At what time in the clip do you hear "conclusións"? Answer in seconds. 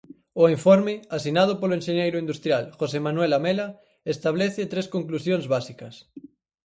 4.95-5.45